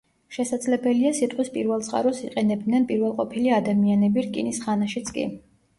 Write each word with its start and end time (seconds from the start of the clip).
შესაძლებელია 0.35 1.11
სიტყვის 1.17 1.51
პირველწყაროს 1.59 2.23
იყენებდნენ 2.25 2.89
პირველყოფილი 2.93 3.55
ადამიანები 3.61 4.29
რკინის 4.31 4.65
ხანაშიც 4.67 5.19
კი. 5.19 5.31